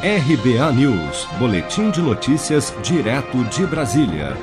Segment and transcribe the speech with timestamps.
[0.00, 4.36] RBA News, Boletim de Notícias, direto de Brasília.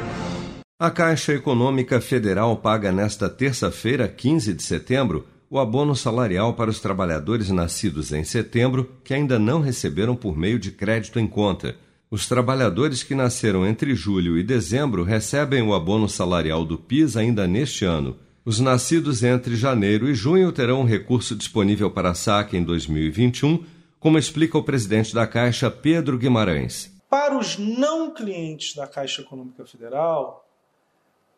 [0.78, 6.82] A Caixa Econômica Federal paga nesta terça-feira, 15 de setembro, o abono salarial para os
[6.82, 11.78] trabalhadores nascidos em setembro que ainda não receberam por meio de crédito em conta.
[12.12, 17.48] Os trabalhadores que nasceram entre julho e dezembro recebem o abono salarial do PIS ainda
[17.48, 18.18] neste ano.
[18.44, 23.64] Os nascidos entre janeiro e junho terão um recurso disponível para saque em 2021,
[24.06, 26.96] como explica o presidente da Caixa, Pedro Guimarães.
[27.10, 30.48] Para os não clientes da Caixa Econômica Federal,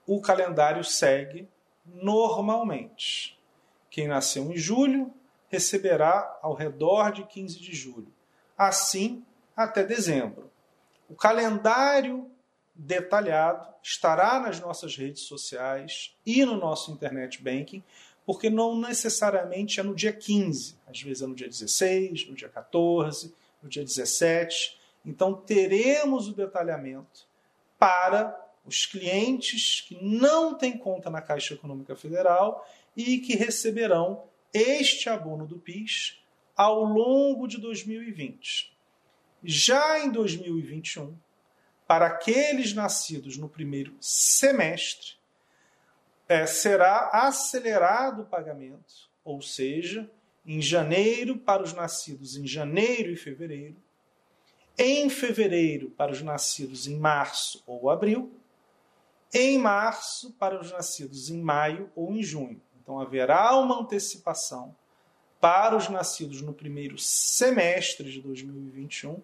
[0.05, 1.47] o calendário segue
[1.85, 3.39] normalmente.
[3.89, 5.13] Quem nasceu em julho
[5.47, 8.11] receberá ao redor de 15 de julho.
[8.57, 9.23] Assim,
[9.55, 10.51] até dezembro.
[11.07, 12.29] O calendário
[12.75, 17.81] detalhado estará nas nossas redes sociais e no nosso internet banking,
[18.27, 22.49] porque não necessariamente é no dia 15, às vezes é no dia 16, no dia
[22.49, 24.77] 14, no dia 17.
[25.05, 27.25] Então teremos o detalhamento
[27.79, 35.07] para os clientes que não têm conta na Caixa Econômica Federal e que receberão este
[35.07, 36.21] abono do PIS
[36.53, 38.75] ao longo de 2020.
[39.41, 41.17] Já em 2021,
[41.87, 45.13] para aqueles nascidos no primeiro semestre,
[46.27, 50.09] é, será acelerado o pagamento, ou seja,
[50.45, 53.75] em janeiro para os nascidos em janeiro e fevereiro,
[54.77, 58.31] em fevereiro para os nascidos em março ou abril,
[59.33, 62.61] em março para os nascidos em maio ou em junho.
[62.81, 64.75] Então haverá uma antecipação
[65.41, 69.21] para os nascidos no primeiro semestre de 2021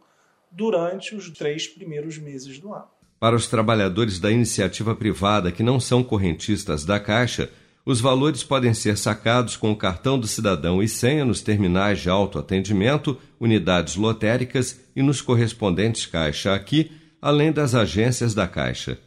[0.51, 2.91] durante os três primeiros meses do ano.
[3.23, 7.49] Para os trabalhadores da iniciativa privada que não são correntistas da Caixa,
[7.85, 12.09] os valores podem ser sacados com o cartão do cidadão e senha nos terminais de
[12.09, 18.99] autoatendimento, unidades lotéricas e nos correspondentes Caixa aqui, além das agências da Caixa.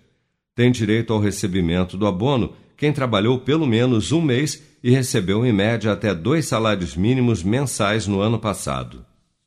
[0.54, 5.52] Tem direito ao recebimento do abono quem trabalhou pelo menos um mês e recebeu em
[5.52, 9.04] média até dois salários mínimos mensais no ano passado.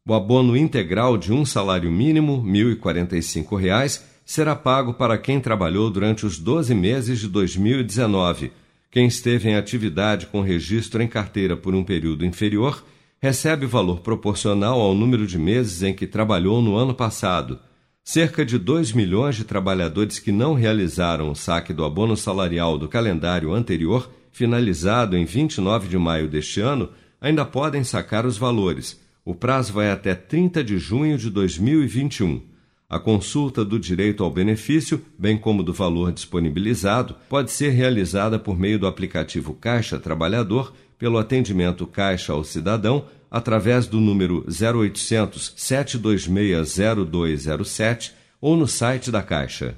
[0.08, 6.23] O abono integral de um salário mínimo, R$ 1.045, será pago para quem trabalhou durante
[6.23, 8.51] os 12 meses de 2019.
[8.91, 12.85] Quem esteve em atividade com registro em carteira por um período inferior
[13.19, 17.57] recebe valor proporcional ao número de meses em que trabalhou no ano passado
[18.03, 22.88] cerca de 2 milhões de trabalhadores que não realizaram o saque do abono salarial do
[22.88, 29.01] calendário anterior, finalizado em 29 de maio deste ano, ainda podem sacar os valores.
[29.25, 32.59] O prazo vai até 30 de junho de 2021.
[32.89, 38.57] A consulta do direito ao benefício, bem como do valor disponibilizado, pode ser realizada por
[38.57, 46.78] meio do aplicativo Caixa Trabalhador, pelo atendimento Caixa ao Cidadão através do número 0800 726
[47.11, 49.78] 0207 ou no site da Caixa.